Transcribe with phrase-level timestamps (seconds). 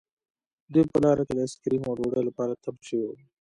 [0.73, 3.15] دوی په لاره کې د آیس کریم او ډوډۍ لپاره تم شوي وو